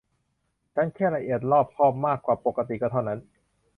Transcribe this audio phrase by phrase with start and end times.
[0.73, 3.19] ฉันแค่ละเอียดรอบคอบมากกว่าปกติก็เท่านั้น